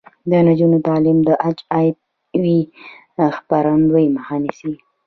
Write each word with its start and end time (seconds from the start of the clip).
د 0.29 0.31
نجونو 0.47 0.77
تعلیم 0.87 1.17
د 1.27 1.29
اچ 1.49 1.57
آی 1.77 1.87
وي 2.41 2.57
خپریدو 3.37 4.01
مخه 4.15 4.35
نیسي. 4.43 4.71